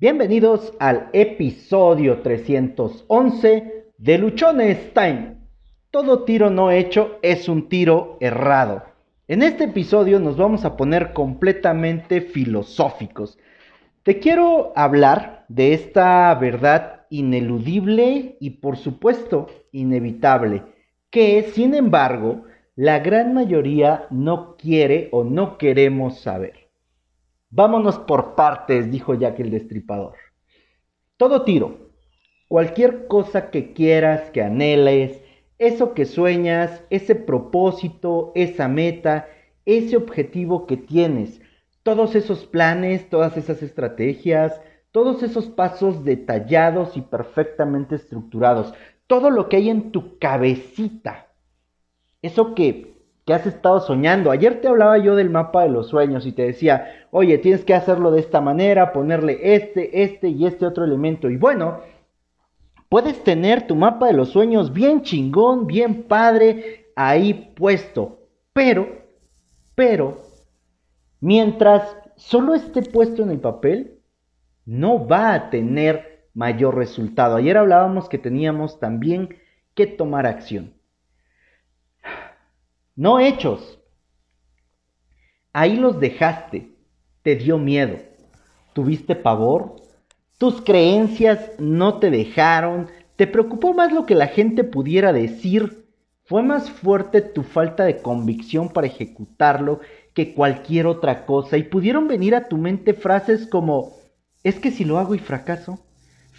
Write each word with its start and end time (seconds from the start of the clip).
Bienvenidos 0.00 0.74
al 0.78 1.10
episodio 1.12 2.22
311 2.22 3.86
de 3.98 4.18
Luchones 4.18 4.94
Time. 4.94 5.38
Todo 5.90 6.22
tiro 6.22 6.50
no 6.50 6.70
hecho 6.70 7.18
es 7.20 7.48
un 7.48 7.68
tiro 7.68 8.16
errado. 8.20 8.84
En 9.26 9.42
este 9.42 9.64
episodio 9.64 10.20
nos 10.20 10.36
vamos 10.36 10.64
a 10.64 10.76
poner 10.76 11.12
completamente 11.12 12.20
filosóficos. 12.20 13.40
Te 14.04 14.20
quiero 14.20 14.72
hablar 14.76 15.44
de 15.48 15.74
esta 15.74 16.32
verdad 16.36 17.06
ineludible 17.10 18.36
y 18.38 18.50
por 18.50 18.76
supuesto 18.76 19.48
inevitable, 19.72 20.62
que 21.10 21.42
sin 21.42 21.74
embargo 21.74 22.44
la 22.76 23.00
gran 23.00 23.34
mayoría 23.34 24.06
no 24.10 24.54
quiere 24.56 25.08
o 25.10 25.24
no 25.24 25.58
queremos 25.58 26.20
saber. 26.20 26.67
Vámonos 27.50 27.98
por 27.98 28.34
partes, 28.34 28.90
dijo 28.90 29.14
Jack 29.14 29.40
el 29.40 29.50
Destripador. 29.50 30.14
Todo 31.16 31.42
tiro, 31.42 31.90
cualquier 32.46 33.06
cosa 33.06 33.50
que 33.50 33.72
quieras, 33.72 34.30
que 34.30 34.42
anheles, 34.42 35.22
eso 35.58 35.94
que 35.94 36.04
sueñas, 36.04 36.84
ese 36.90 37.14
propósito, 37.14 38.32
esa 38.34 38.68
meta, 38.68 39.28
ese 39.64 39.96
objetivo 39.96 40.66
que 40.66 40.76
tienes, 40.76 41.40
todos 41.82 42.14
esos 42.14 42.46
planes, 42.46 43.08
todas 43.08 43.36
esas 43.36 43.62
estrategias, 43.62 44.60
todos 44.92 45.22
esos 45.22 45.46
pasos 45.46 46.04
detallados 46.04 46.96
y 46.96 47.00
perfectamente 47.00 47.94
estructurados, 47.94 48.74
todo 49.06 49.30
lo 49.30 49.48
que 49.48 49.56
hay 49.56 49.70
en 49.70 49.90
tu 49.90 50.18
cabecita, 50.18 51.28
eso 52.20 52.54
que 52.54 52.97
que 53.28 53.34
has 53.34 53.46
estado 53.46 53.80
soñando. 53.80 54.30
Ayer 54.30 54.62
te 54.62 54.68
hablaba 54.68 54.96
yo 54.96 55.14
del 55.14 55.28
mapa 55.28 55.62
de 55.62 55.68
los 55.68 55.88
sueños 55.88 56.24
y 56.24 56.32
te 56.32 56.44
decía, 56.44 57.06
oye, 57.10 57.36
tienes 57.36 57.62
que 57.62 57.74
hacerlo 57.74 58.10
de 58.10 58.20
esta 58.20 58.40
manera, 58.40 58.90
ponerle 58.94 59.54
este, 59.54 60.02
este 60.02 60.28
y 60.28 60.46
este 60.46 60.64
otro 60.64 60.86
elemento. 60.86 61.28
Y 61.28 61.36
bueno, 61.36 61.80
puedes 62.88 63.22
tener 63.24 63.66
tu 63.66 63.76
mapa 63.76 64.06
de 64.06 64.14
los 64.14 64.30
sueños 64.30 64.72
bien 64.72 65.02
chingón, 65.02 65.66
bien 65.66 66.04
padre, 66.04 66.86
ahí 66.96 67.52
puesto. 67.54 68.20
Pero, 68.54 68.88
pero, 69.74 70.22
mientras 71.20 71.98
solo 72.16 72.54
esté 72.54 72.80
puesto 72.80 73.24
en 73.24 73.28
el 73.28 73.40
papel, 73.40 73.98
no 74.64 75.06
va 75.06 75.34
a 75.34 75.50
tener 75.50 76.30
mayor 76.32 76.76
resultado. 76.76 77.36
Ayer 77.36 77.58
hablábamos 77.58 78.08
que 78.08 78.16
teníamos 78.16 78.80
también 78.80 79.36
que 79.74 79.86
tomar 79.86 80.24
acción 80.24 80.77
no 82.98 83.20
hechos. 83.20 83.78
Ahí 85.52 85.76
los 85.76 86.00
dejaste, 86.00 86.72
te 87.22 87.36
dio 87.36 87.56
miedo, 87.56 87.96
tuviste 88.72 89.14
pavor, 89.14 89.76
tus 90.36 90.60
creencias 90.60 91.52
no 91.60 92.00
te 92.00 92.10
dejaron, 92.10 92.88
te 93.14 93.28
preocupó 93.28 93.72
más 93.72 93.92
lo 93.92 94.04
que 94.04 94.16
la 94.16 94.26
gente 94.26 94.64
pudiera 94.64 95.12
decir, 95.12 95.86
fue 96.24 96.42
más 96.42 96.72
fuerte 96.72 97.20
tu 97.20 97.44
falta 97.44 97.84
de 97.84 97.98
convicción 97.98 98.68
para 98.68 98.88
ejecutarlo 98.88 99.78
que 100.12 100.34
cualquier 100.34 100.88
otra 100.88 101.24
cosa 101.24 101.56
y 101.56 101.62
pudieron 101.62 102.08
venir 102.08 102.34
a 102.34 102.48
tu 102.48 102.56
mente 102.56 102.94
frases 102.94 103.46
como, 103.46 103.92
es 104.42 104.58
que 104.58 104.72
si 104.72 104.84
lo 104.84 104.98
hago 104.98 105.14
y 105.14 105.20
fracaso, 105.20 105.78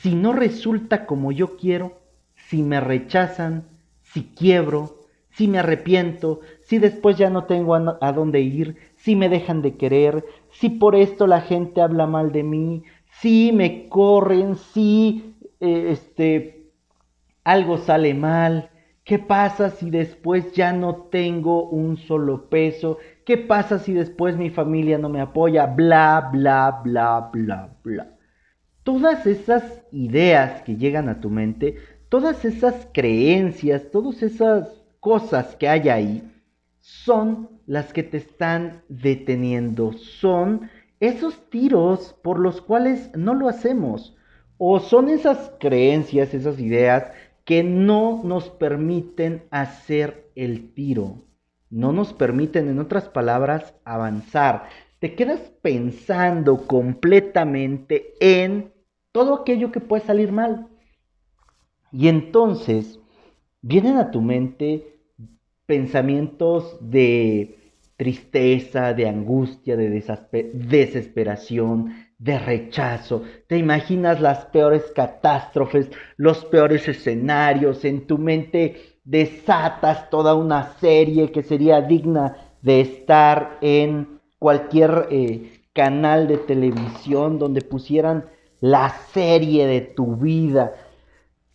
si 0.02 0.14
no 0.14 0.34
resulta 0.34 1.06
como 1.06 1.32
yo 1.32 1.56
quiero, 1.56 2.02
si 2.36 2.64
me 2.64 2.82
rechazan, 2.82 3.64
si 4.02 4.26
quiebro, 4.26 4.99
si 5.40 5.48
me 5.48 5.60
arrepiento, 5.60 6.42
si 6.60 6.80
después 6.80 7.18
ya 7.18 7.30
no 7.30 7.46
tengo 7.46 7.74
a, 7.74 8.12
dónde 8.12 8.42
ir, 8.42 8.76
si 8.98 9.16
me 9.16 9.30
dejan 9.30 9.62
de 9.62 9.78
querer, 9.78 10.26
si 10.52 10.68
por 10.68 10.98
esto 10.98 11.28
la 11.28 11.40
gente 11.40 11.80
habla 11.80 12.08
mal 12.08 12.34
de 12.34 12.44
mí, 12.44 12.84
si 13.22 13.54
me 13.54 13.88
corren, 13.88 14.58
si 14.58 15.38
eh, 15.62 15.92
este 15.92 16.74
algo 17.46 17.78
sale 17.78 18.14
mal, 18.14 18.70
¿Qué 19.06 19.18
pasa 19.18 19.72
si 19.72 19.90
después 19.90 20.52
ya 20.54 20.72
no 20.72 21.08
tengo 21.10 21.68
un 21.68 21.98
solo 21.98 22.48
peso? 22.48 23.00
¿Qué 23.26 23.38
pasa 23.38 23.80
si 23.80 23.92
después 23.92 24.38
mi 24.38 24.52
familia 24.52 25.00
no 25.00 25.10
me 25.10 25.20
apoya? 25.20 25.66
Bla, 25.66 26.30
bla, 26.32 26.82
bla, 26.84 27.32
bla, 27.34 27.76
bla. 27.84 28.12
Todas 28.84 29.26
esas 29.26 29.64
ideas 29.92 30.62
que 30.62 30.76
llegan 30.76 31.10
a 31.10 31.22
tu 31.22 31.32
mente, 31.32 31.78
todas 32.10 32.46
esas 32.46 32.88
creencias, 32.94 33.90
todas 33.90 34.22
esas 34.22 34.79
cosas 35.00 35.56
que 35.56 35.68
hay 35.68 35.90
ahí 35.90 36.32
son 36.80 37.50
las 37.66 37.94
que 37.94 38.04
te 38.04 38.18
están 38.18 38.84
deteniendo, 38.90 39.94
son 39.94 40.70
esos 41.00 41.50
tiros 41.50 42.16
por 42.24 42.40
los 42.40 42.62
cuales 42.62 43.12
no 43.16 43.34
lo 43.34 43.48
hacemos, 43.48 44.16
o 44.58 44.80
son 44.80 45.10
esas 45.10 45.54
creencias, 45.60 46.34
esas 46.34 46.60
ideas 46.60 47.12
que 47.46 47.64
no 47.64 48.22
nos 48.24 48.50
permiten 48.50 49.44
hacer 49.52 50.30
el 50.36 50.74
tiro, 50.74 51.26
no 51.70 51.94
nos 51.94 52.14
permiten, 52.14 52.68
en 52.68 52.80
otras 52.80 53.08
palabras, 53.08 53.76
avanzar. 53.86 54.70
Te 55.00 55.16
quedas 55.16 55.40
pensando 55.62 56.68
completamente 56.68 58.14
en 58.20 58.74
todo 59.12 59.34
aquello 59.36 59.72
que 59.72 59.80
puede 59.80 60.04
salir 60.04 60.32
mal. 60.32 60.68
Y 61.92 62.08
entonces 62.08 62.99
vienen 63.62 63.98
a 63.98 64.12
tu 64.12 64.22
mente 64.22 65.00
pensamientos 65.66 66.78
de 66.82 67.56
tristeza, 67.98 68.94
de 68.94 69.08
angustia, 69.08 69.76
de 69.76 69.90
desesperación, 70.54 72.08
de 72.18 72.40
rechazo. 72.40 73.24
Te 73.48 73.58
imaginas 73.58 74.22
las 74.22 74.46
peores 74.46 74.84
catástrofes, 74.96 75.90
los 76.18 76.46
peores 76.46 76.88
escenarios. 76.88 77.84
En 77.86 78.08
tu 78.08 78.18
mente 78.18 79.00
desatas 79.04 80.10
toda 80.10 80.36
una 80.36 80.74
serie 80.80 81.32
que 81.32 81.44
sería 81.44 81.82
digna 81.82 82.38
de 82.62 82.82
estar 82.82 83.58
en 83.62 84.20
cualquier 84.38 85.08
eh, 85.12 85.62
canal 85.74 86.28
de 86.28 86.38
televisión 86.38 87.38
donde 87.38 87.62
pusieran 87.62 88.26
la 88.62 88.90
serie 89.14 89.68
de 89.68 89.82
tu 89.82 90.16
vida 90.16 90.74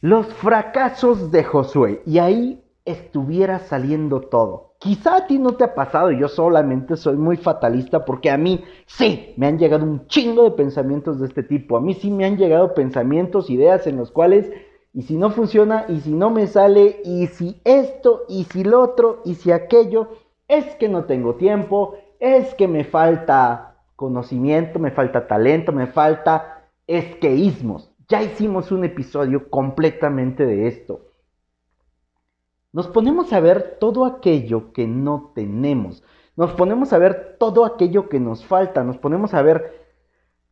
los 0.05 0.27
fracasos 0.35 1.31
de 1.31 1.45
Josué. 1.45 2.03
Y 2.05 2.19
ahí 2.19 2.63
estuviera 2.85 3.59
saliendo 3.59 4.21
todo. 4.21 4.75
Quizá 4.79 5.17
a 5.17 5.27
ti 5.27 5.39
no 5.39 5.53
te 5.53 5.65
ha 5.65 5.75
pasado, 5.75 6.11
yo 6.11 6.29
solamente 6.29 6.99
soy 6.99 7.17
muy 7.17 7.39
fatalista 7.39 8.05
porque 8.05 8.31
a 8.31 8.37
mí 8.37 8.63
sí 8.85 9.33
me 9.39 9.47
han 9.47 9.59
llegado 9.59 9.83
un 9.83 10.07
chingo 10.07 10.45
de 10.45 10.51
pensamientos 10.51 11.21
de 11.21 11.29
este 11.29 11.43
tipo. 11.43 11.79
A 11.79 11.81
mí 11.81 11.95
sí 11.95 12.11
me 12.11 12.27
han 12.27 12.37
llegado 12.37 12.75
pensamientos, 12.75 13.49
ideas 13.49 13.87
en 13.87 13.97
los 13.97 14.11
cuales, 14.11 14.53
y 14.93 15.05
si 15.05 15.17
no 15.17 15.31
funciona, 15.31 15.87
y 15.89 16.01
si 16.01 16.13
no 16.13 16.29
me 16.29 16.49
sale, 16.49 17.01
y 17.03 17.27
si 17.29 17.63
esto, 17.65 18.25
y 18.29 18.45
si 18.45 18.63
lo 18.63 18.83
otro, 18.83 19.23
y 19.25 19.37
si 19.37 19.53
aquello, 19.53 20.09
es 20.49 20.67
que 20.75 20.91
no 20.91 21.05
tengo 21.07 21.37
tiempo, 21.37 21.95
es 22.21 22.55
que 22.57 22.69
me 22.69 22.85
falta 22.85 23.79
conocimiento, 23.97 24.79
me 24.79 24.91
falta 24.91 25.27
talento, 25.27 25.73
me 25.73 25.87
falta 25.87 26.69
esqueísmos. 26.87 27.94
Ya 28.09 28.23
hicimos 28.23 28.71
un 28.71 28.85
episodio 28.85 29.49
completamente 29.49 30.45
de 30.45 30.69
esto. 30.69 31.11
Nos 32.73 32.89
ponemos 32.89 33.33
a 33.33 33.41
ver 33.41 33.79
todo 33.81 34.05
aquello 34.05 34.73
que 34.73 34.87
no 34.87 35.33
tenemos. 35.35 36.03
Nos 36.37 36.53
ponemos 36.53 36.93
a 36.93 36.99
ver 36.99 37.37
todo 37.39 37.65
aquello 37.65 38.09
que 38.09 38.21
nos 38.21 38.45
falta. 38.45 38.85
Nos 38.85 38.99
ponemos 38.99 39.33
a 39.33 39.43
ver 39.43 39.87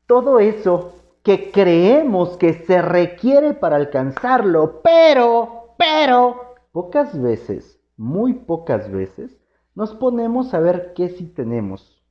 todo 0.06 0.38
eso 0.38 0.94
que 1.22 1.50
creemos 1.50 2.36
que 2.36 2.54
se 2.54 2.80
requiere 2.80 3.54
para 3.54 3.76
alcanzarlo. 3.76 4.80
Pero, 4.82 5.74
pero, 5.76 6.54
pocas 6.72 7.20
veces, 7.20 7.80
muy 7.96 8.34
pocas 8.34 8.90
veces, 8.90 9.38
nos 9.74 9.94
ponemos 9.94 10.54
a 10.54 10.60
ver 10.60 10.92
qué 10.94 11.08
sí 11.08 11.26
tenemos. 11.26 12.02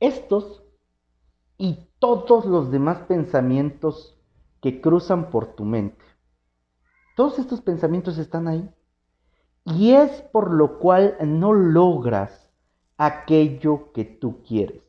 Estos 0.00 0.62
y 1.58 1.88
todos 1.98 2.46
los 2.46 2.70
demás 2.70 2.98
pensamientos 3.08 4.14
que 4.64 4.80
cruzan 4.80 5.28
por 5.28 5.48
tu 5.48 5.66
mente. 5.66 6.02
Todos 7.16 7.38
estos 7.38 7.60
pensamientos 7.60 8.16
están 8.16 8.48
ahí. 8.48 8.66
Y 9.66 9.92
es 9.92 10.22
por 10.32 10.54
lo 10.54 10.78
cual 10.78 11.18
no 11.20 11.52
logras 11.52 12.50
aquello 12.96 13.92
que 13.92 14.06
tú 14.06 14.42
quieres. 14.42 14.82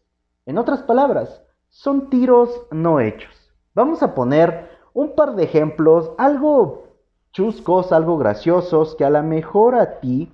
En 0.45 0.57
otras 0.57 0.81
palabras, 0.83 1.43
son 1.67 2.09
tiros 2.09 2.67
no 2.71 3.01
hechos. 3.01 3.53
Vamos 3.73 4.01
a 4.01 4.15
poner 4.15 4.69
un 4.93 5.13
par 5.13 5.35
de 5.35 5.43
ejemplos, 5.43 6.11
algo 6.17 6.87
chuscos, 7.33 7.91
algo 7.91 8.17
graciosos, 8.17 8.95
que 8.95 9.03
a 9.03 9.09
lo 9.09 9.23
mejor 9.23 9.75
a 9.75 9.99
ti 9.99 10.31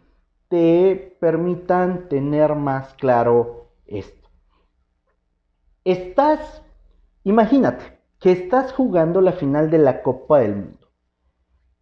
te 0.50 1.18
permitan 1.20 2.10
tener 2.10 2.54
más 2.54 2.94
claro 2.94 3.72
esto. 3.88 4.30
Estás, 5.84 6.62
imagínate, 7.24 8.01
que 8.22 8.32
estás 8.32 8.72
jugando 8.72 9.20
la 9.20 9.32
final 9.32 9.72
de 9.72 9.80
la 9.80 10.04
Copa 10.04 10.42
del 10.42 10.56
Mundo. 10.56 10.88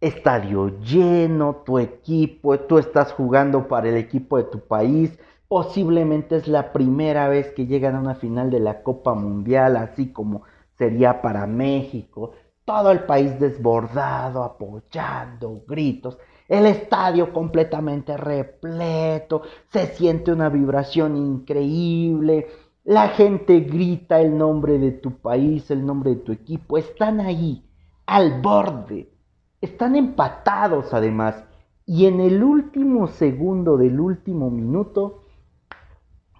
Estadio 0.00 0.80
lleno, 0.80 1.56
tu 1.66 1.78
equipo, 1.78 2.58
tú 2.60 2.78
estás 2.78 3.12
jugando 3.12 3.68
para 3.68 3.90
el 3.90 3.98
equipo 3.98 4.38
de 4.38 4.44
tu 4.44 4.60
país. 4.60 5.18
Posiblemente 5.48 6.36
es 6.36 6.48
la 6.48 6.72
primera 6.72 7.28
vez 7.28 7.52
que 7.52 7.66
llegan 7.66 7.94
a 7.94 8.00
una 8.00 8.14
final 8.14 8.50
de 8.50 8.58
la 8.58 8.82
Copa 8.82 9.12
Mundial, 9.12 9.76
así 9.76 10.12
como 10.12 10.44
sería 10.78 11.20
para 11.20 11.46
México, 11.46 12.32
todo 12.64 12.90
el 12.90 13.00
país 13.00 13.38
desbordado, 13.38 14.42
apoyando, 14.42 15.62
gritos, 15.68 16.16
el 16.48 16.64
estadio 16.64 17.34
completamente 17.34 18.16
repleto, 18.16 19.42
se 19.68 19.88
siente 19.88 20.32
una 20.32 20.48
vibración 20.48 21.16
increíble, 21.18 22.46
la 22.84 23.08
gente 23.08 23.60
grita 23.60 24.20
el 24.20 24.36
nombre 24.36 24.78
de 24.78 24.92
tu 24.92 25.12
país, 25.12 25.70
el 25.70 25.84
nombre 25.84 26.10
de 26.10 26.16
tu 26.16 26.32
equipo, 26.32 26.78
están 26.78 27.20
ahí, 27.20 27.64
al 28.06 28.40
borde, 28.40 29.12
están 29.60 29.96
empatados 29.96 30.92
además, 30.94 31.44
y 31.86 32.06
en 32.06 32.20
el 32.20 32.42
último 32.42 33.08
segundo 33.08 33.76
del 33.76 34.00
último 34.00 34.50
minuto, 34.50 35.24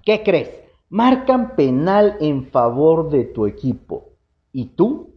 ¿qué 0.04 0.22
crees? 0.22 0.50
Marcan 0.88 1.56
penal 1.56 2.16
en 2.20 2.46
favor 2.46 3.10
de 3.10 3.25
tu 3.25 3.46
equipo. 3.46 4.10
¿Y 4.52 4.66
tú? 4.76 5.14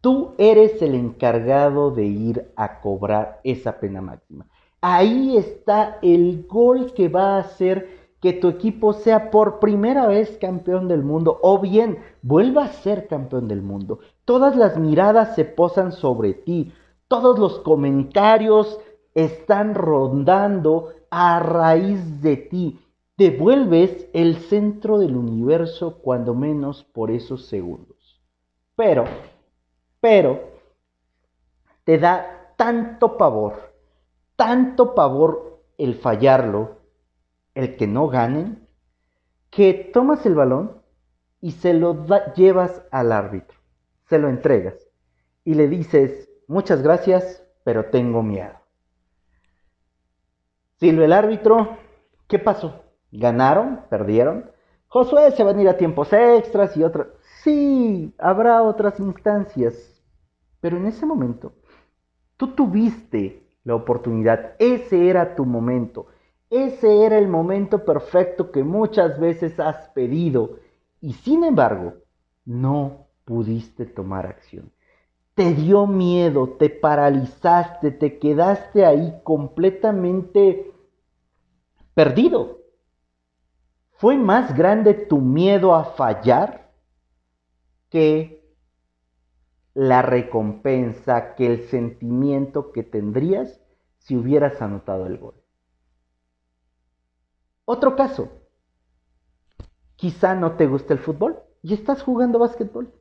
Tú 0.00 0.34
eres 0.38 0.82
el 0.82 0.94
encargado 0.94 1.92
de 1.92 2.04
ir 2.06 2.52
a 2.56 2.80
cobrar 2.80 3.40
esa 3.44 3.78
pena 3.78 4.00
máxima. 4.00 4.48
Ahí 4.80 5.36
está 5.36 5.98
el 6.02 6.44
gol 6.48 6.92
que 6.92 7.08
va 7.08 7.36
a 7.36 7.40
hacer 7.40 8.01
que 8.22 8.32
tu 8.32 8.48
equipo 8.48 8.94
sea 8.94 9.30
por 9.30 9.58
primera 9.58 10.06
vez 10.06 10.38
campeón 10.40 10.88
del 10.88 11.02
mundo 11.02 11.38
o 11.42 11.58
bien 11.58 11.98
vuelva 12.22 12.64
a 12.64 12.72
ser 12.72 13.08
campeón 13.08 13.48
del 13.48 13.60
mundo. 13.60 13.98
Todas 14.24 14.56
las 14.56 14.78
miradas 14.78 15.34
se 15.34 15.44
posan 15.44 15.92
sobre 15.92 16.32
ti, 16.32 16.72
todos 17.08 17.38
los 17.38 17.58
comentarios 17.58 18.78
están 19.14 19.74
rondando 19.74 20.94
a 21.10 21.40
raíz 21.40 22.22
de 22.22 22.36
ti. 22.36 22.80
Te 23.16 23.36
vuelves 23.36 24.08
el 24.14 24.36
centro 24.36 24.98
del 24.98 25.16
universo 25.16 25.98
cuando 25.98 26.34
menos 26.34 26.84
por 26.84 27.10
esos 27.10 27.46
segundos. 27.46 28.22
Pero 28.76 29.04
pero 30.02 30.50
te 31.84 31.96
da 31.96 32.54
tanto 32.56 33.16
pavor, 33.16 33.72
tanto 34.34 34.96
pavor 34.96 35.62
el 35.78 35.94
fallarlo, 35.94 36.81
el 37.54 37.76
que 37.76 37.86
no 37.86 38.08
ganen, 38.08 38.66
que 39.50 39.90
tomas 39.92 40.24
el 40.26 40.34
balón 40.34 40.82
y 41.40 41.52
se 41.52 41.74
lo 41.74 42.06
llevas 42.34 42.82
al 42.90 43.12
árbitro, 43.12 43.58
se 44.08 44.18
lo 44.18 44.28
entregas 44.28 44.74
y 45.44 45.54
le 45.54 45.68
dices, 45.68 46.30
muchas 46.46 46.82
gracias, 46.82 47.44
pero 47.64 47.86
tengo 47.86 48.22
miedo. 48.22 48.54
Silve 50.76 51.04
el 51.04 51.12
árbitro, 51.12 51.76
¿qué 52.28 52.38
pasó? 52.38 52.84
¿Ganaron? 53.10 53.82
¿Perdieron? 53.88 54.50
Josué 54.88 55.30
se 55.32 55.44
van 55.44 55.58
a 55.58 55.62
ir 55.62 55.68
a 55.68 55.76
tiempos 55.76 56.12
extras 56.12 56.76
y 56.76 56.84
otras. 56.84 57.08
Sí, 57.42 58.14
habrá 58.18 58.62
otras 58.62 59.00
instancias, 59.00 60.02
pero 60.60 60.76
en 60.76 60.86
ese 60.86 61.06
momento, 61.06 61.52
tú 62.36 62.48
tuviste 62.48 63.42
la 63.64 63.74
oportunidad, 63.74 64.54
ese 64.58 65.08
era 65.08 65.34
tu 65.34 65.44
momento, 65.44 66.06
ese 66.52 67.04
era 67.04 67.18
el 67.18 67.28
momento 67.28 67.84
perfecto 67.84 68.52
que 68.52 68.62
muchas 68.62 69.18
veces 69.18 69.58
has 69.58 69.88
pedido 69.88 70.58
y 71.00 71.14
sin 71.14 71.44
embargo 71.44 71.94
no 72.44 73.06
pudiste 73.24 73.86
tomar 73.86 74.26
acción. 74.26 74.70
Te 75.34 75.54
dio 75.54 75.86
miedo, 75.86 76.50
te 76.58 76.68
paralizaste, 76.68 77.90
te 77.90 78.18
quedaste 78.18 78.84
ahí 78.84 79.18
completamente 79.22 80.70
perdido. 81.94 82.58
¿Fue 83.92 84.16
más 84.18 84.54
grande 84.54 84.92
tu 84.92 85.18
miedo 85.18 85.74
a 85.74 85.84
fallar 85.84 86.70
que 87.88 88.42
la 89.74 90.02
recompensa 90.02 91.34
que 91.34 91.46
el 91.46 91.62
sentimiento 91.68 92.72
que 92.72 92.82
tendrías 92.82 93.60
si 93.98 94.16
hubieras 94.16 94.60
anotado 94.60 95.06
el 95.06 95.18
gol. 95.18 95.41
Otro 97.64 97.94
caso, 97.96 98.28
quizá 99.96 100.34
no 100.34 100.52
te 100.52 100.66
guste 100.66 100.94
el 100.94 100.98
fútbol 100.98 101.38
y 101.62 101.74
estás 101.74 102.02
jugando 102.02 102.38
básquetbol. 102.38 102.92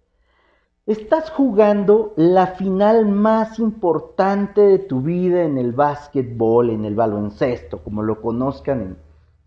Estás 0.85 1.29
jugando 1.29 2.13
la 2.15 2.47
final 2.47 3.05
más 3.05 3.59
importante 3.59 4.61
de 4.61 4.79
tu 4.79 5.01
vida 5.01 5.43
en 5.43 5.57
el 5.57 5.71
básquetbol, 5.71 6.69
en 6.69 6.85
el 6.85 6.95
baloncesto, 6.95 7.83
como 7.83 8.03
lo 8.03 8.21
conozcan 8.21 8.81
en, 8.81 8.97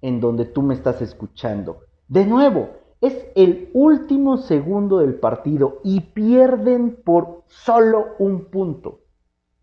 en 0.00 0.20
donde 0.20 0.46
tú 0.46 0.62
me 0.62 0.75
estás 0.75 1.02
escuchando. 1.02 1.81
De 2.08 2.25
nuevo, 2.26 2.70
es 3.00 3.26
el 3.34 3.70
último 3.75 4.38
segundo 4.38 4.99
del 4.99 5.14
partido 5.14 5.81
y 5.84 6.00
pierden 6.00 7.02
por 7.05 7.43
solo 7.49 8.14
un 8.19 8.46
punto. 8.46 9.00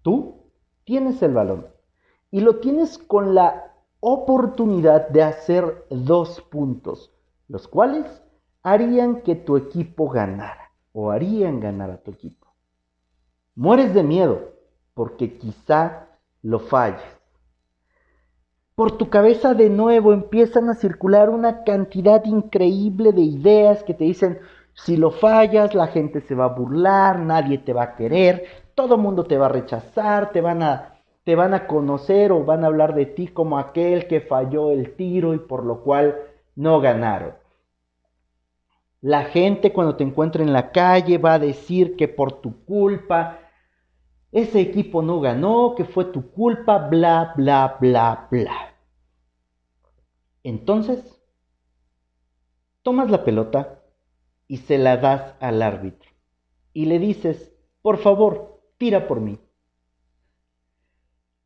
Tú 0.02 0.52
tienes 0.84 1.22
el 1.24 1.34
balón 1.34 1.68
y 2.30 2.42
lo 2.42 2.58
tienes 2.58 2.98
con 2.98 3.34
la 3.34 3.71
oportunidad 4.02 5.08
de 5.08 5.24
hacer 5.24 5.86
dos 5.90 6.42
puntos, 6.42 7.14
los 7.48 7.70
cuales 7.70 8.22
harían 8.62 9.22
que 9.22 9.36
tu 9.36 9.56
equipo 9.56 10.10
ganara 10.10 10.74
o 10.92 11.12
harían 11.12 11.62
ganar 11.62 11.90
a 11.92 11.98
tu 12.04 12.12
equipo. 12.12 12.54
Mueres 13.56 13.94
de 13.94 14.04
miedo 14.04 14.52
porque 14.94 15.38
quizá 15.38 16.10
lo 16.42 16.60
falles 16.60 17.22
por 18.82 18.98
tu 18.98 19.10
cabeza 19.10 19.54
de 19.54 19.70
nuevo 19.70 20.12
empiezan 20.12 20.68
a 20.68 20.74
circular 20.74 21.30
una 21.30 21.64
cantidad 21.64 22.26
increíble 22.26 23.12
de 23.12 23.22
ideas 23.22 23.84
que 23.84 23.94
te 23.94 24.06
dicen, 24.06 24.40
si 24.74 24.98
lo 24.98 25.12
fallas, 25.12 25.76
la 25.76 25.86
gente 25.86 26.22
se 26.22 26.34
va 26.34 26.46
a 26.46 26.56
burlar, 26.56 27.20
nadie 27.20 27.60
te 27.60 27.74
va 27.74 27.84
a 27.84 27.96
querer, 27.96 28.44
todo 28.74 28.98
mundo 28.98 29.26
te 29.26 29.38
va 29.38 29.46
a 29.46 29.50
rechazar, 29.50 30.32
te 30.32 30.42
van 30.42 30.64
a, 30.64 30.96
te 31.24 31.36
van 31.36 31.54
a 31.54 31.68
conocer 31.68 32.32
o 32.32 32.44
van 32.44 32.64
a 32.64 32.68
hablar 32.68 32.96
de 32.96 33.06
ti 33.06 33.28
como 33.28 33.58
aquel 33.58 34.08
que 34.08 34.22
falló 34.22 34.72
el 34.72 34.96
tiro 34.96 35.34
y 35.34 35.40
por 35.40 35.66
lo 35.66 35.82
cual 35.82 36.18
no 36.56 36.80
ganaron. 36.82 37.36
La 39.02 39.26
gente 39.26 39.74
cuando 39.74 39.96
te 39.96 40.04
encuentre 40.04 40.44
en 40.44 40.54
la 40.54 40.72
calle 40.72 41.18
va 41.18 41.34
a 41.34 41.40
decir 41.40 41.96
que 41.96 42.08
por 42.08 42.42
tu 42.42 42.64
culpa 42.66 43.40
ese 44.32 44.62
equipo 44.62 45.02
no 45.02 45.20
ganó, 45.20 45.76
que 45.76 45.84
fue 45.84 46.06
tu 46.06 46.32
culpa, 46.32 46.78
bla, 46.78 47.34
bla, 47.36 47.78
bla, 47.80 48.28
bla. 48.32 48.76
Entonces, 50.44 51.22
tomas 52.82 53.12
la 53.12 53.24
pelota 53.24 53.84
y 54.48 54.58
se 54.58 54.78
la 54.78 54.98
das 54.98 55.36
al 55.40 55.62
árbitro 55.62 56.12
y 56.74 56.86
le 56.86 57.00
dices, 57.00 57.54
por 57.82 57.98
favor, 57.98 58.62
tira 58.78 59.08
por 59.08 59.20
mí. 59.20 59.40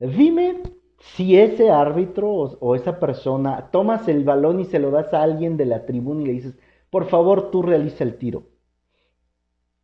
Dime 0.08 0.62
si 1.00 1.38
ese 1.38 1.70
árbitro 1.70 2.32
o, 2.32 2.76
esa 2.76 3.00
persona 3.00 3.70
tomas 3.72 4.08
el 4.08 4.24
balón 4.24 4.60
y 4.60 4.66
se 4.66 4.80
lo 4.80 4.92
das 4.92 5.14
a 5.14 5.24
alguien 5.24 5.58
de 5.58 5.66
la 5.66 5.86
tribuna 5.86 6.24
y 6.24 6.26
le 6.26 6.32
dices, 6.34 6.58
por 6.90 7.06
favor, 7.08 7.52
tú 7.52 7.62
realiza 7.62 8.04
el 8.04 8.18
tiro. 8.18 8.44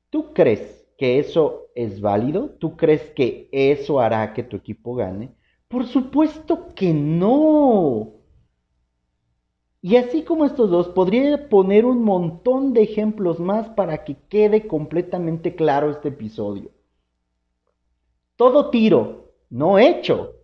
¿Tú 0.09 0.33
crees 0.33 0.85
que 0.97 1.19
eso 1.19 1.67
es 1.75 2.01
válido? 2.01 2.49
¿Tú 2.59 2.75
crees 2.75 3.11
que 3.11 3.49
eso 3.51 3.99
hará 3.99 4.33
que 4.33 4.43
tu 4.43 4.57
equipo 4.57 4.95
gane? 4.95 5.33
Por 5.67 5.85
supuesto 5.85 6.73
que 6.75 6.93
no. 6.93 8.13
Y 9.81 9.95
así 9.95 10.23
como 10.23 10.45
estos 10.45 10.69
dos, 10.69 10.89
podría 10.89 11.49
poner 11.49 11.85
un 11.85 12.03
montón 12.03 12.73
de 12.73 12.83
ejemplos 12.83 13.39
más 13.39 13.69
para 13.69 14.03
que 14.03 14.15
quede 14.29 14.67
completamente 14.67 15.55
claro 15.55 15.89
este 15.89 16.09
episodio. 16.09 16.71
Todo 18.35 18.69
tiro 18.69 19.30
no 19.51 19.77
hecho, 19.77 20.37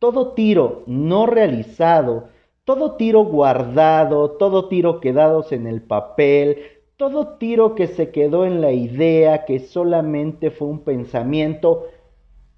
todo 0.00 0.34
tiro 0.34 0.82
no 0.86 1.24
realizado, 1.24 2.28
todo 2.64 2.96
tiro 2.96 3.24
guardado, 3.24 4.32
todo 4.32 4.68
tiro 4.68 5.00
quedados 5.00 5.52
en 5.52 5.66
el 5.66 5.82
papel, 5.82 6.58
todo 6.96 7.38
tiro 7.38 7.74
que 7.74 7.86
se 7.86 8.10
quedó 8.10 8.44
en 8.44 8.60
la 8.60 8.72
idea 8.72 9.44
que 9.44 9.60
solamente 9.60 10.50
fue 10.50 10.68
un 10.68 10.84
pensamiento 10.84 11.86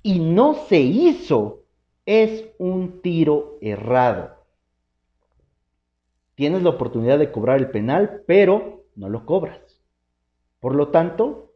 y 0.03 0.19
no 0.19 0.55
se 0.55 0.81
hizo, 0.81 1.61
es 2.07 2.47
un 2.59 3.03
tiro 3.03 3.59
errado. 3.61 4.31
Tienes 6.35 6.63
la 6.63 6.71
oportunidad 6.71 7.19
de 7.19 7.31
cobrar 7.31 7.59
el 7.59 7.71
penal, 7.71 8.23
pero 8.27 8.85
no 8.97 9.09
lo 9.11 9.27
cobras. 9.27 9.61
Por 10.59 10.75
lo 10.75 10.89
tanto, 10.89 11.53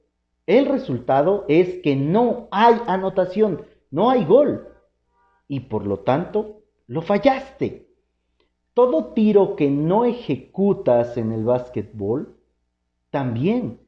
el 0.47 0.67
resultado 0.67 1.47
es 1.49 1.81
que 1.83 1.97
no 1.97 2.49
hay 2.51 2.77
anotación, 2.87 3.65
no 3.91 4.11
hay 4.11 4.25
gol. 4.25 4.69
Y 5.49 5.61
por 5.61 5.87
lo 5.87 6.01
tanto, 6.01 6.63
lo 6.87 7.03
fallaste. 7.03 7.89
Todo 8.75 9.13
tiro 9.15 9.57
que 9.57 9.71
no 9.71 10.05
ejecutas 10.05 11.17
en 11.17 11.33
el 11.33 11.45
básquetbol 11.45 12.37
también 13.11 13.81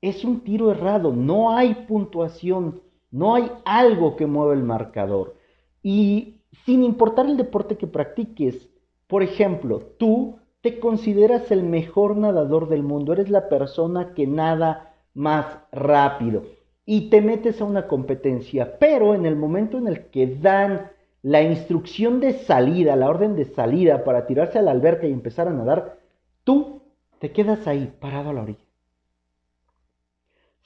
es 0.00 0.24
un 0.24 0.40
tiro 0.40 0.70
errado. 0.70 1.12
No 1.12 1.56
hay 1.56 1.86
puntuación, 1.86 2.82
no 3.10 3.34
hay 3.34 3.50
algo 3.64 4.16
que 4.16 4.26
mueva 4.26 4.54
el 4.54 4.62
marcador. 4.62 5.36
Y 5.82 6.40
sin 6.64 6.82
importar 6.82 7.26
el 7.26 7.36
deporte 7.36 7.76
que 7.76 7.86
practiques, 7.86 8.68
por 9.06 9.22
ejemplo, 9.22 9.80
tú 9.98 10.38
te 10.62 10.80
consideras 10.80 11.50
el 11.50 11.62
mejor 11.62 12.16
nadador 12.16 12.68
del 12.68 12.82
mundo, 12.82 13.12
eres 13.12 13.28
la 13.28 13.48
persona 13.48 14.14
que 14.14 14.26
nada 14.26 14.94
más 15.12 15.46
rápido 15.70 16.42
y 16.86 17.08
te 17.10 17.20
metes 17.22 17.60
a 17.60 17.64
una 17.64 17.86
competencia, 17.86 18.78
pero 18.78 19.14
en 19.14 19.26
el 19.26 19.36
momento 19.36 19.78
en 19.78 19.88
el 19.88 20.06
que 20.06 20.26
dan 20.26 20.90
la 21.22 21.42
instrucción 21.42 22.20
de 22.20 22.34
salida, 22.34 22.96
la 22.96 23.08
orden 23.08 23.34
de 23.36 23.46
salida 23.46 24.04
para 24.04 24.26
tirarse 24.26 24.58
a 24.58 24.62
la 24.62 24.72
alberca 24.72 25.06
y 25.06 25.12
empezar 25.12 25.48
a 25.48 25.52
nadar, 25.52 25.98
tú 26.44 26.82
te 27.18 27.32
quedas 27.32 27.66
ahí, 27.66 27.90
parado 27.98 28.30
a 28.30 28.32
la 28.34 28.42
orilla. 28.42 28.64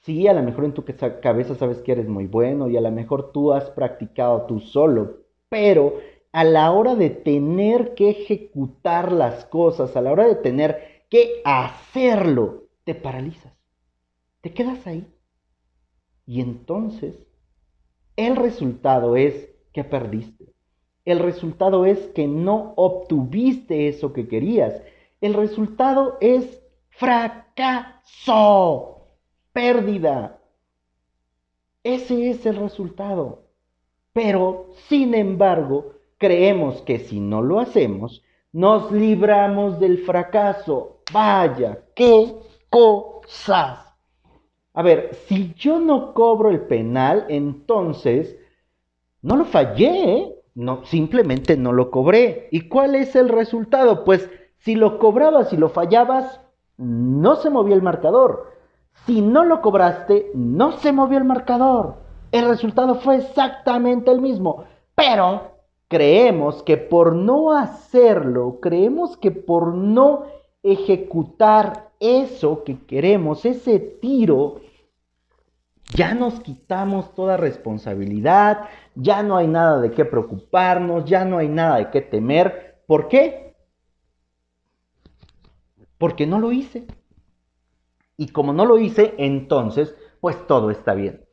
Sí, 0.02 0.26
a 0.26 0.32
lo 0.32 0.42
mejor 0.42 0.64
en 0.64 0.72
tu 0.72 0.84
cabeza 1.22 1.54
sabes 1.54 1.78
que 1.82 1.92
eres 1.92 2.08
muy 2.08 2.26
bueno 2.26 2.68
y 2.68 2.76
a 2.76 2.80
lo 2.80 2.90
mejor 2.90 3.30
tú 3.30 3.52
has 3.52 3.70
practicado 3.70 4.46
tú 4.46 4.58
solo, 4.58 5.18
pero 5.48 5.98
a 6.32 6.44
la 6.44 6.72
hora 6.72 6.94
de 6.94 7.10
tener 7.10 7.94
que 7.94 8.10
ejecutar 8.10 9.12
las 9.12 9.44
cosas, 9.46 9.96
a 9.96 10.00
la 10.00 10.10
hora 10.12 10.26
de 10.26 10.36
tener 10.36 11.04
que 11.10 11.42
hacerlo, 11.44 12.64
te 12.84 12.94
paralizas, 12.94 13.52
te 14.40 14.52
quedas 14.52 14.86
ahí. 14.86 15.06
Y 16.28 16.40
entonces, 16.42 17.26
el 18.14 18.36
resultado 18.36 19.16
es 19.16 19.48
que 19.72 19.82
perdiste. 19.82 20.52
El 21.06 21.20
resultado 21.20 21.86
es 21.86 21.98
que 22.08 22.28
no 22.28 22.74
obtuviste 22.76 23.88
eso 23.88 24.12
que 24.12 24.28
querías. 24.28 24.82
El 25.22 25.32
resultado 25.32 26.18
es 26.20 26.62
fracaso, 26.90 28.26
pérdida. 29.54 30.38
Ese 31.82 32.28
es 32.28 32.44
el 32.44 32.56
resultado. 32.56 33.44
Pero, 34.12 34.74
sin 34.86 35.14
embargo, 35.14 35.94
creemos 36.18 36.82
que 36.82 36.98
si 36.98 37.20
no 37.20 37.40
lo 37.40 37.58
hacemos, 37.58 38.22
nos 38.52 38.92
libramos 38.92 39.80
del 39.80 40.04
fracaso. 40.04 40.98
Vaya, 41.10 41.86
qué 41.94 42.34
cosas. 42.68 43.87
A 44.78 44.82
ver, 44.82 45.10
si 45.26 45.54
yo 45.54 45.80
no 45.80 46.14
cobro 46.14 46.50
el 46.50 46.60
penal, 46.60 47.26
entonces 47.30 48.38
no 49.22 49.34
lo 49.34 49.44
fallé, 49.44 50.12
¿eh? 50.12 50.34
no, 50.54 50.84
simplemente 50.84 51.56
no 51.56 51.72
lo 51.72 51.90
cobré. 51.90 52.46
¿Y 52.52 52.68
cuál 52.68 52.94
es 52.94 53.16
el 53.16 53.28
resultado? 53.28 54.04
Pues 54.04 54.30
si 54.58 54.76
lo 54.76 55.00
cobrabas 55.00 55.52
y 55.52 55.56
lo 55.56 55.68
fallabas, 55.68 56.40
no 56.76 57.34
se 57.34 57.50
movía 57.50 57.74
el 57.74 57.82
marcador. 57.82 58.52
Si 59.04 59.20
no 59.20 59.44
lo 59.44 59.62
cobraste, 59.62 60.30
no 60.34 60.70
se 60.70 60.92
movió 60.92 61.18
el 61.18 61.24
marcador. 61.24 61.96
El 62.30 62.46
resultado 62.46 63.00
fue 63.00 63.16
exactamente 63.16 64.12
el 64.12 64.20
mismo. 64.20 64.62
Pero 64.94 65.54
creemos 65.88 66.62
que 66.62 66.76
por 66.76 67.16
no 67.16 67.50
hacerlo, 67.50 68.58
creemos 68.62 69.16
que 69.16 69.32
por 69.32 69.74
no 69.74 70.26
ejecutar 70.62 71.90
eso 71.98 72.62
que 72.62 72.78
queremos, 72.86 73.44
ese 73.44 73.80
tiro, 73.80 74.60
ya 75.94 76.14
nos 76.14 76.40
quitamos 76.40 77.14
toda 77.14 77.36
responsabilidad, 77.36 78.68
ya 78.94 79.22
no 79.22 79.36
hay 79.36 79.46
nada 79.46 79.80
de 79.80 79.90
qué 79.90 80.04
preocuparnos, 80.04 81.04
ya 81.04 81.24
no 81.24 81.38
hay 81.38 81.48
nada 81.48 81.76
de 81.78 81.90
qué 81.90 82.00
temer. 82.00 82.82
¿Por 82.86 83.08
qué? 83.08 83.56
Porque 85.96 86.26
no 86.26 86.38
lo 86.38 86.52
hice. 86.52 86.86
Y 88.16 88.28
como 88.28 88.52
no 88.52 88.64
lo 88.64 88.78
hice, 88.78 89.14
entonces, 89.18 89.94
pues 90.20 90.46
todo 90.46 90.70
está 90.70 90.94
bien. 90.94 91.24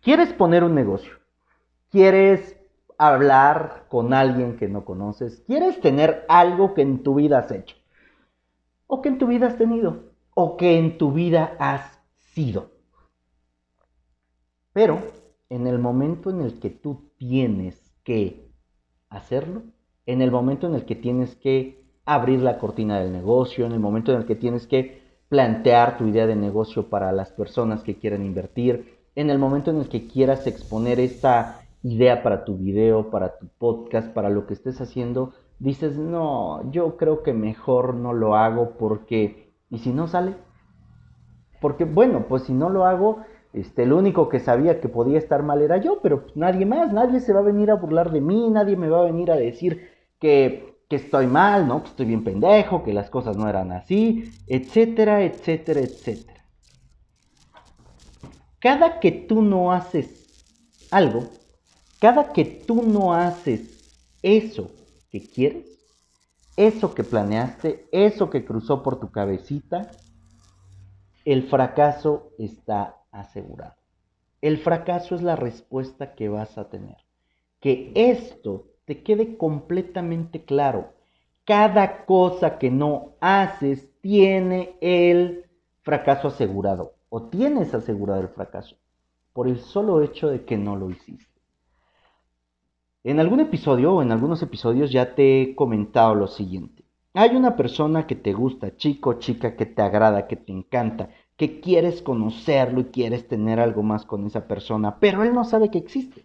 ¿Quieres 0.00 0.32
poner 0.32 0.64
un 0.64 0.74
negocio? 0.74 1.12
¿Quieres 1.90 2.56
hablar 2.98 3.86
con 3.88 4.14
alguien 4.14 4.56
que 4.56 4.68
no 4.68 4.84
conoces? 4.84 5.42
¿Quieres 5.46 5.80
tener 5.80 6.24
algo 6.28 6.74
que 6.74 6.82
en 6.82 7.02
tu 7.02 7.14
vida 7.14 7.38
has 7.38 7.50
hecho? 7.50 7.76
¿O 8.86 9.02
que 9.02 9.08
en 9.08 9.18
tu 9.18 9.26
vida 9.26 9.48
has 9.48 9.58
tenido? 9.58 10.12
¿O 10.34 10.56
que 10.56 10.78
en 10.78 10.98
tu 10.98 11.12
vida 11.12 11.56
has 11.58 12.00
sido? 12.16 12.75
Pero 14.76 14.98
en 15.48 15.66
el 15.66 15.78
momento 15.78 16.28
en 16.28 16.42
el 16.42 16.60
que 16.60 16.68
tú 16.68 17.08
tienes 17.16 17.96
que 18.04 18.52
hacerlo, 19.08 19.62
en 20.04 20.20
el 20.20 20.30
momento 20.30 20.66
en 20.66 20.74
el 20.74 20.84
que 20.84 20.94
tienes 20.94 21.34
que 21.34 21.82
abrir 22.04 22.40
la 22.40 22.58
cortina 22.58 23.00
del 23.00 23.10
negocio, 23.10 23.64
en 23.64 23.72
el 23.72 23.80
momento 23.80 24.12
en 24.12 24.18
el 24.18 24.26
que 24.26 24.34
tienes 24.34 24.66
que 24.66 25.00
plantear 25.30 25.96
tu 25.96 26.06
idea 26.06 26.26
de 26.26 26.36
negocio 26.36 26.90
para 26.90 27.10
las 27.12 27.32
personas 27.32 27.82
que 27.82 27.96
quieran 27.96 28.26
invertir, 28.26 28.98
en 29.14 29.30
el 29.30 29.38
momento 29.38 29.70
en 29.70 29.78
el 29.78 29.88
que 29.88 30.08
quieras 30.08 30.46
exponer 30.46 31.00
esta 31.00 31.62
idea 31.82 32.22
para 32.22 32.44
tu 32.44 32.58
video, 32.58 33.08
para 33.10 33.38
tu 33.38 33.46
podcast, 33.46 34.12
para 34.12 34.28
lo 34.28 34.46
que 34.46 34.52
estés 34.52 34.78
haciendo, 34.82 35.32
dices, 35.58 35.96
no, 35.96 36.70
yo 36.70 36.98
creo 36.98 37.22
que 37.22 37.32
mejor 37.32 37.94
no 37.94 38.12
lo 38.12 38.36
hago 38.36 38.72
porque, 38.78 39.54
¿y 39.70 39.78
si 39.78 39.94
no 39.94 40.06
sale? 40.06 40.34
Porque 41.62 41.86
bueno, 41.86 42.26
pues 42.28 42.42
si 42.42 42.52
no 42.52 42.68
lo 42.68 42.84
hago, 42.84 43.24
este, 43.56 43.84
el 43.84 43.94
único 43.94 44.28
que 44.28 44.38
sabía 44.38 44.80
que 44.82 44.88
podía 44.90 45.18
estar 45.18 45.42
mal 45.42 45.62
era 45.62 45.78
yo, 45.78 46.00
pero 46.02 46.26
nadie 46.34 46.66
más, 46.66 46.92
nadie 46.92 47.20
se 47.20 47.32
va 47.32 47.40
a 47.40 47.42
venir 47.42 47.70
a 47.70 47.76
burlar 47.76 48.12
de 48.12 48.20
mí, 48.20 48.50
nadie 48.50 48.76
me 48.76 48.90
va 48.90 49.00
a 49.00 49.04
venir 49.04 49.30
a 49.30 49.36
decir 49.36 49.88
que, 50.20 50.76
que 50.90 50.96
estoy 50.96 51.26
mal, 51.26 51.66
¿no? 51.66 51.82
Que 51.82 51.88
estoy 51.88 52.04
bien 52.04 52.22
pendejo, 52.22 52.84
que 52.84 52.92
las 52.92 53.08
cosas 53.08 53.34
no 53.34 53.48
eran 53.48 53.72
así, 53.72 54.30
etcétera, 54.46 55.22
etcétera, 55.22 55.80
etcétera. 55.80 56.44
Cada 58.60 59.00
que 59.00 59.10
tú 59.10 59.40
no 59.40 59.72
haces 59.72 60.86
algo, 60.90 61.24
cada 61.98 62.34
que 62.34 62.44
tú 62.44 62.82
no 62.82 63.14
haces 63.14 63.90
eso 64.20 64.70
que 65.10 65.30
quieres, 65.30 65.64
eso 66.58 66.94
que 66.94 67.04
planeaste, 67.04 67.88
eso 67.90 68.28
que 68.28 68.44
cruzó 68.44 68.82
por 68.82 69.00
tu 69.00 69.10
cabecita, 69.10 69.92
el 71.24 71.48
fracaso 71.48 72.32
está 72.38 72.96
asegurado. 73.20 73.74
El 74.40 74.58
fracaso 74.58 75.14
es 75.14 75.22
la 75.22 75.36
respuesta 75.36 76.14
que 76.14 76.28
vas 76.28 76.58
a 76.58 76.68
tener. 76.68 76.96
Que 77.60 77.92
esto 77.94 78.66
te 78.84 79.02
quede 79.02 79.36
completamente 79.36 80.44
claro. 80.44 80.92
Cada 81.44 82.04
cosa 82.04 82.58
que 82.58 82.70
no 82.70 83.14
haces 83.20 83.90
tiene 84.00 84.76
el 84.80 85.46
fracaso 85.82 86.28
asegurado 86.28 86.94
o 87.08 87.22
tienes 87.22 87.72
asegurado 87.74 88.20
el 88.20 88.28
fracaso 88.28 88.76
por 89.32 89.48
el 89.48 89.58
solo 89.58 90.02
hecho 90.02 90.28
de 90.28 90.44
que 90.44 90.56
no 90.56 90.76
lo 90.76 90.90
hiciste. 90.90 91.40
En 93.04 93.20
algún 93.20 93.40
episodio 93.40 93.94
o 93.94 94.02
en 94.02 94.10
algunos 94.10 94.42
episodios 94.42 94.90
ya 94.90 95.14
te 95.14 95.42
he 95.42 95.54
comentado 95.54 96.14
lo 96.14 96.26
siguiente. 96.26 96.84
Hay 97.14 97.36
una 97.36 97.54
persona 97.54 98.06
que 98.06 98.16
te 98.16 98.32
gusta, 98.32 98.76
chico, 98.76 99.14
chica, 99.20 99.54
que 99.54 99.64
te 99.64 99.80
agrada, 99.82 100.26
que 100.26 100.36
te 100.36 100.52
encanta, 100.52 101.10
que 101.36 101.60
quieres 101.60 102.02
conocerlo 102.02 102.80
y 102.80 102.84
quieres 102.86 103.28
tener 103.28 103.60
algo 103.60 103.82
más 103.82 104.04
con 104.04 104.26
esa 104.26 104.48
persona, 104.48 104.98
pero 104.98 105.22
él 105.22 105.34
no 105.34 105.44
sabe 105.44 105.70
que 105.70 105.78
existe. 105.78 106.24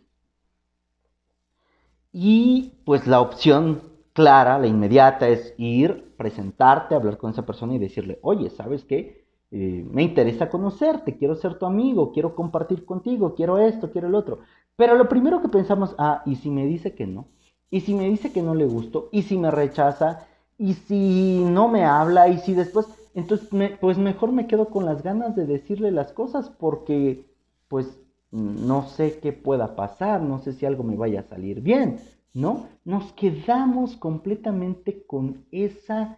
Y 2.13 2.73
pues 2.85 3.07
la 3.07 3.21
opción 3.21 3.81
clara, 4.13 4.59
la 4.59 4.67
inmediata, 4.67 5.27
es 5.29 5.53
ir, 5.57 6.13
presentarte, 6.17 6.95
hablar 6.95 7.17
con 7.17 7.31
esa 7.31 7.45
persona 7.45 7.75
y 7.75 7.79
decirle, 7.79 8.19
oye, 8.21 8.49
¿sabes 8.49 8.83
qué? 8.83 9.25
Eh, 9.51 9.85
me 9.89 10.03
interesa 10.03 10.49
conocerte, 10.49 11.17
quiero 11.17 11.35
ser 11.35 11.55
tu 11.55 11.65
amigo, 11.65 12.11
quiero 12.11 12.35
compartir 12.35 12.85
contigo, 12.85 13.35
quiero 13.35 13.57
esto, 13.57 13.91
quiero 13.91 14.07
el 14.07 14.15
otro. 14.15 14.39
Pero 14.75 14.95
lo 14.95 15.09
primero 15.09 15.41
que 15.41 15.49
pensamos, 15.49 15.95
ah, 15.97 16.23
¿y 16.25 16.35
si 16.35 16.49
me 16.49 16.65
dice 16.65 16.93
que 16.95 17.05
no? 17.05 17.27
¿Y 17.69 17.81
si 17.81 17.93
me 17.93 18.09
dice 18.09 18.31
que 18.31 18.41
no 18.41 18.55
le 18.55 18.65
gusto? 18.65 19.09
¿Y 19.11 19.23
si 19.23 19.37
me 19.37 19.51
rechaza? 19.51 20.27
¿Y 20.57 20.73
si 20.73 21.43
no 21.45 21.67
me 21.67 21.85
habla? 21.85 22.27
¿Y 22.27 22.37
si 22.39 22.53
después 22.53 22.87
entonces, 23.13 23.49
pues 23.79 23.97
mejor 23.97 24.31
me 24.31 24.47
quedo 24.47 24.69
con 24.69 24.85
las 24.85 25.03
ganas 25.03 25.35
de 25.35 25.45
decirle 25.45 25.91
las 25.91 26.13
cosas 26.13 26.49
porque, 26.49 27.25
pues, 27.67 28.01
no 28.31 28.87
sé 28.87 29.19
qué 29.19 29.33
pueda 29.33 29.75
pasar, 29.75 30.21
no 30.21 30.39
sé 30.39 30.53
si 30.53 30.65
algo 30.65 30.83
me 30.83 30.95
vaya 30.95 31.21
a 31.21 31.23
salir 31.27 31.61
bien, 31.61 31.99
¿no? 32.33 32.67
Nos 32.85 33.11
quedamos 33.13 33.97
completamente 33.97 35.03
con 35.05 35.45
esa 35.51 36.17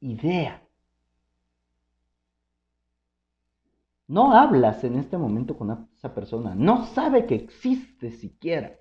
idea. 0.00 0.60
No 4.08 4.32
hablas 4.32 4.84
en 4.84 4.96
este 4.96 5.16
momento 5.16 5.56
con 5.56 5.88
esa 5.96 6.14
persona, 6.14 6.54
no 6.54 6.86
sabe 6.86 7.26
que 7.26 7.36
existe 7.36 8.10
siquiera. 8.10 8.76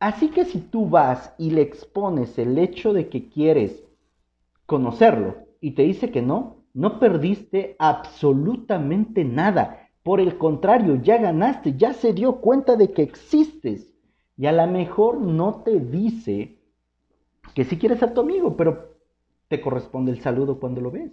Así 0.00 0.30
que 0.30 0.46
si 0.46 0.60
tú 0.60 0.88
vas 0.88 1.34
y 1.38 1.50
le 1.50 1.60
expones 1.60 2.38
el 2.38 2.58
hecho 2.58 2.94
de 2.94 3.08
que 3.10 3.28
quieres 3.28 3.84
conocerlo, 4.64 5.49
y 5.60 5.72
te 5.72 5.82
dice 5.82 6.10
que 6.10 6.22
no, 6.22 6.64
no 6.72 6.98
perdiste 6.98 7.76
absolutamente 7.78 9.24
nada. 9.24 9.88
Por 10.02 10.20
el 10.20 10.38
contrario, 10.38 10.96
ya 10.96 11.18
ganaste, 11.18 11.76
ya 11.76 11.92
se 11.92 12.12
dio 12.12 12.40
cuenta 12.40 12.76
de 12.76 12.92
que 12.92 13.02
existes. 13.02 13.92
Y 14.36 14.46
a 14.46 14.52
lo 14.52 14.66
mejor 14.66 15.20
no 15.20 15.62
te 15.62 15.78
dice 15.78 16.58
que 17.54 17.64
sí 17.64 17.78
quiere 17.78 17.96
ser 17.96 18.14
tu 18.14 18.20
amigo, 18.20 18.56
pero 18.56 18.96
te 19.48 19.60
corresponde 19.60 20.12
el 20.12 20.20
saludo 20.20 20.58
cuando 20.58 20.80
lo 20.80 20.90
ves. 20.90 21.12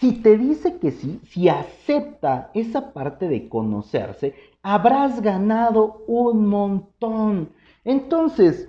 Si 0.00 0.12
te 0.22 0.38
dice 0.38 0.78
que 0.78 0.92
sí, 0.92 1.20
si 1.24 1.48
acepta 1.48 2.50
esa 2.54 2.92
parte 2.92 3.28
de 3.28 3.48
conocerse, 3.48 4.34
habrás 4.62 5.20
ganado 5.22 6.04
un 6.06 6.46
montón. 6.46 7.50
Entonces, 7.84 8.68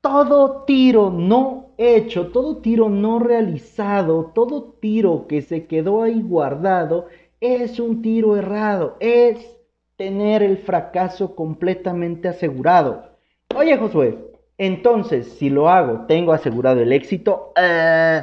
todo 0.00 0.64
tiro 0.64 1.10
no 1.10 1.69
hecho, 1.80 2.28
todo 2.28 2.58
tiro 2.58 2.88
no 2.88 3.18
realizado, 3.18 4.32
todo 4.34 4.76
tiro 4.80 5.26
que 5.26 5.42
se 5.42 5.66
quedó 5.66 6.02
ahí 6.02 6.20
guardado, 6.22 7.08
es 7.40 7.80
un 7.80 8.02
tiro 8.02 8.36
errado, 8.36 8.96
es 9.00 9.56
tener 9.96 10.42
el 10.42 10.58
fracaso 10.58 11.34
completamente 11.34 12.28
asegurado. 12.28 13.16
Oye 13.54 13.76
Josué, 13.76 14.18
entonces 14.58 15.26
si 15.32 15.50
lo 15.50 15.68
hago, 15.68 16.06
¿tengo 16.06 16.32
asegurado 16.32 16.80
el 16.80 16.92
éxito? 16.92 17.52
Eh, 17.56 18.22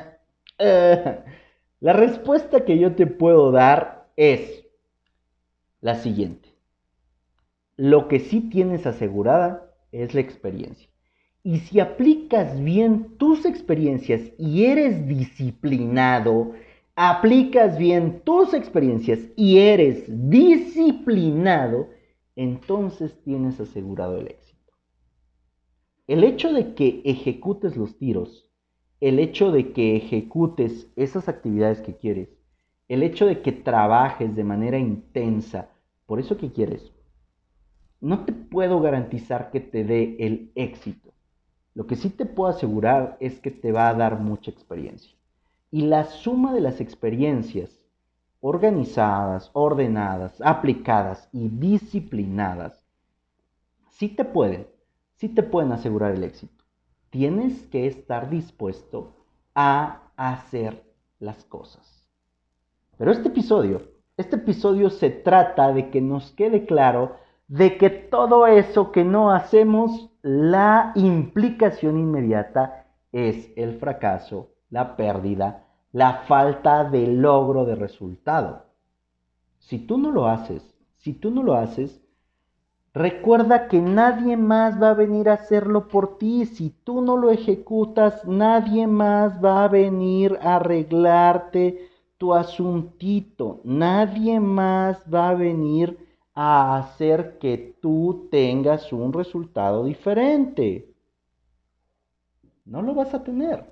eh. 0.59 1.19
La 1.79 1.93
respuesta 1.93 2.65
que 2.65 2.79
yo 2.79 2.95
te 2.95 3.05
puedo 3.05 3.51
dar 3.51 4.07
es 4.15 4.65
la 5.81 5.95
siguiente. 5.95 6.49
Lo 7.75 8.07
que 8.07 8.19
sí 8.19 8.41
tienes 8.49 8.87
asegurada 8.87 9.71
es 9.91 10.15
la 10.15 10.21
experiencia. 10.21 10.89
Y 11.47 11.59
si 11.59 11.79
aplicas 11.79 12.61
bien 12.61 13.15
tus 13.17 13.45
experiencias 13.45 14.33
y 14.37 14.65
eres 14.65 15.07
disciplinado, 15.07 16.51
aplicas 16.93 17.77
bien 17.77 18.19
tus 18.25 18.53
experiencias 18.53 19.19
y 19.37 19.59
eres 19.59 20.03
disciplinado, 20.29 21.87
entonces 22.35 23.17
tienes 23.23 23.61
asegurado 23.61 24.17
el 24.17 24.27
éxito. 24.27 24.73
El 26.05 26.25
hecho 26.25 26.51
de 26.51 26.75
que 26.75 27.01
ejecutes 27.05 27.77
los 27.77 27.97
tiros, 27.97 28.51
el 28.99 29.17
hecho 29.17 29.53
de 29.53 29.71
que 29.71 29.95
ejecutes 29.95 30.91
esas 30.97 31.29
actividades 31.29 31.79
que 31.79 31.95
quieres, 31.95 32.27
el 32.89 33.03
hecho 33.03 33.25
de 33.25 33.41
que 33.41 33.53
trabajes 33.53 34.35
de 34.35 34.43
manera 34.43 34.79
intensa 34.79 35.69
por 36.07 36.19
eso 36.19 36.35
que 36.35 36.51
quieres, 36.51 36.91
no 38.01 38.25
te 38.25 38.33
puedo 38.33 38.81
garantizar 38.81 39.49
que 39.49 39.61
te 39.61 39.85
dé 39.85 40.17
el 40.19 40.51
éxito. 40.53 41.13
Lo 41.77 41.85
que 41.85 41.95
sí 41.95 42.09
te 42.09 42.25
puedo 42.25 42.49
asegurar 42.49 43.17
es 43.19 43.39
que 43.39 43.51
te 43.51 43.71
va 43.71 43.87
a 43.87 43.93
dar 43.93 44.19
mucha 44.19 44.49
experiencia. 44.49 45.15
Y 45.69 45.83
la 45.83 46.05
suma 46.05 46.51
de 46.51 46.59
las 46.59 46.81
experiencias 46.81 47.69
organizadas, 48.41 49.51
ordenadas, 49.53 50.41
aplicadas 50.41 51.29
y 51.31 51.49
disciplinadas, 51.49 52.83
sí 53.91 54.09
te 54.09 54.25
pueden, 54.25 54.65
sí 55.17 55.29
te 55.29 55.43
pueden 55.43 55.71
asegurar 55.71 56.15
el 56.15 56.23
éxito. 56.23 56.63
Tienes 57.11 57.61
que 57.67 57.85
estar 57.85 58.27
dispuesto 58.31 59.13
a 59.53 60.09
hacer 60.15 60.83
las 61.19 61.45
cosas. 61.45 62.09
Pero 62.97 63.11
este 63.11 63.27
episodio, 63.27 63.83
este 64.17 64.37
episodio 64.37 64.89
se 64.89 65.11
trata 65.11 65.71
de 65.73 65.91
que 65.91 66.01
nos 66.01 66.31
quede 66.31 66.65
claro 66.65 67.17
de 67.47 67.77
que 67.77 67.91
todo 67.91 68.47
eso 68.47 68.91
que 68.91 69.03
no 69.03 69.31
hacemos, 69.31 70.09
la 70.27 70.91
implicación 70.95 71.97
inmediata 71.97 72.85
es 73.11 73.51
el 73.55 73.79
fracaso 73.79 74.51
la 74.69 74.95
pérdida, 74.95 75.65
la 75.91 76.23
falta 76.27 76.83
de 76.83 77.07
logro 77.07 77.65
de 77.65 77.75
resultado. 77.75 78.65
Si 79.59 79.79
tú 79.79 79.97
no 79.97 80.11
lo 80.11 80.27
haces, 80.27 80.75
si 80.97 81.13
tú 81.13 81.31
no 81.31 81.43
lo 81.43 81.55
haces, 81.55 82.01
recuerda 82.93 83.67
que 83.67 83.81
nadie 83.81 84.37
más 84.37 84.81
va 84.81 84.91
a 84.91 84.95
venir 84.95 85.29
a 85.29 85.33
hacerlo 85.33 85.87
por 85.87 86.17
ti. 86.17 86.45
Si 86.45 86.69
tú 86.83 87.01
no 87.01 87.17
lo 87.17 87.31
ejecutas, 87.31 88.25
nadie 88.25 88.87
más 88.87 89.43
va 89.43 89.63
a 89.63 89.67
venir 89.67 90.37
a 90.41 90.57
arreglarte 90.57 91.89
tu 92.17 92.33
asuntito. 92.33 93.61
Nadie 93.63 94.39
más 94.39 95.03
va 95.11 95.29
a 95.29 95.35
venir 95.35 96.06
a 96.39 96.77
hacer 96.77 97.39
que 97.39 97.75
tú 97.81 98.27
tengas 98.29 98.93
un 98.93 99.11
resultado 99.11 99.85
diferente. 99.85 100.93
No 102.63 102.83
lo 102.83 102.93
vas 102.93 103.11
a 103.15 103.23
tener. 103.23 103.65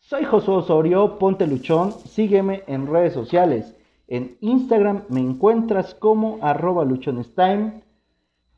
Soy 0.00 0.24
Josué 0.24 0.56
Osorio, 0.56 1.16
ponte 1.20 1.46
luchón, 1.46 1.92
sígueme 1.92 2.64
en 2.66 2.88
redes 2.88 3.12
sociales. 3.12 3.76
En 4.08 4.36
Instagram 4.40 5.04
me 5.08 5.20
encuentras 5.20 5.94
como 5.94 6.40
arroba 6.42 6.84
luchonestime, 6.84 7.84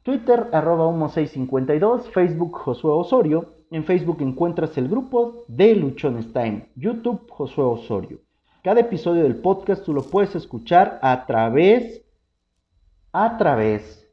Twitter 0.03 0.49
arroba 0.53 0.91
1652, 0.93 2.09
Facebook 2.13 2.57
Josué 2.57 2.93
Osorio. 2.93 3.57
En 3.71 3.85
Facebook 3.85 4.23
encuentras 4.23 4.79
el 4.79 4.89
grupo 4.89 5.45
de 5.49 5.75
Luchonestime, 5.75 6.71
YouTube 6.77 7.29
Josué 7.29 7.65
Osorio. 7.65 8.21
Cada 8.63 8.81
episodio 8.81 9.23
del 9.23 9.37
podcast 9.37 9.83
tú 9.83 9.95
lo 9.95 10.03
puedes 10.03 10.35
escuchar 10.35 10.99
a 11.01 11.25
través, 11.25 12.05
a 13.11 13.39
través 13.39 14.07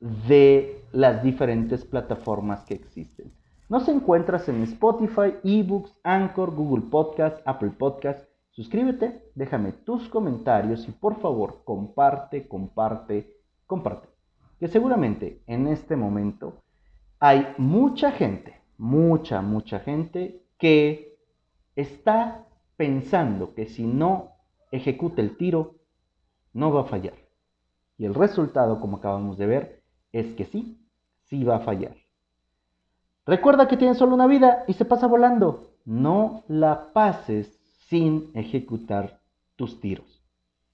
de 0.00 0.84
las 0.90 1.22
diferentes 1.22 1.84
plataformas 1.84 2.64
que 2.64 2.74
existen. 2.74 3.32
Nos 3.68 3.86
encuentras 3.86 4.48
en 4.48 4.60
Spotify, 4.64 5.34
eBooks, 5.44 5.96
Anchor, 6.02 6.52
Google 6.52 6.90
Podcast, 6.90 7.40
Apple 7.46 7.70
Podcast. 7.78 8.28
Suscríbete, 8.50 9.30
déjame 9.36 9.70
tus 9.70 10.08
comentarios 10.08 10.88
y 10.88 10.90
por 10.90 11.20
favor 11.20 11.62
comparte, 11.62 12.48
comparte, 12.48 13.36
comparte. 13.68 14.08
Que 14.58 14.66
seguramente 14.66 15.44
en 15.46 15.68
este 15.68 15.94
momento 15.94 16.54
hay 17.20 17.54
mucha 17.56 18.10
gente, 18.10 18.60
mucha, 18.78 19.42
mucha 19.42 19.78
gente 19.78 20.42
que 20.58 21.16
está 21.76 22.48
pensando 22.82 23.54
que 23.54 23.66
si 23.66 23.86
no 23.86 24.32
ejecuta 24.72 25.22
el 25.22 25.36
tiro, 25.36 25.76
no 26.52 26.72
va 26.72 26.80
a 26.80 26.86
fallar. 26.86 27.14
Y 27.96 28.04
el 28.06 28.12
resultado, 28.12 28.80
como 28.80 28.96
acabamos 28.96 29.38
de 29.38 29.46
ver, 29.46 29.82
es 30.10 30.34
que 30.34 30.46
sí, 30.46 30.84
sí 31.26 31.44
va 31.44 31.58
a 31.58 31.60
fallar. 31.60 31.94
Recuerda 33.24 33.68
que 33.68 33.76
tienes 33.76 33.98
solo 33.98 34.16
una 34.16 34.26
vida 34.26 34.64
y 34.66 34.72
se 34.72 34.84
pasa 34.84 35.06
volando. 35.06 35.76
No 35.84 36.42
la 36.48 36.92
pases 36.92 37.56
sin 37.88 38.32
ejecutar 38.34 39.20
tus 39.54 39.78
tiros. 39.80 40.21